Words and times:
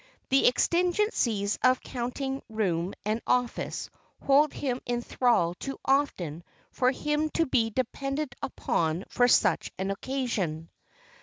The 0.29 0.47
exigencies 0.47 1.59
of 1.61 1.79
counting 1.79 2.41
room 2.49 2.95
and 3.05 3.21
office 3.27 3.87
hold 4.23 4.51
him 4.51 4.81
in 4.83 5.03
thrall 5.03 5.53
too 5.53 5.77
often 5.85 6.43
for 6.71 6.89
him 6.89 7.29
to 7.37 7.45
be 7.45 7.69
depended 7.69 8.33
on 8.67 9.05
for 9.09 9.27
such 9.27 9.71
an 9.77 9.91
occasion. 9.91 10.71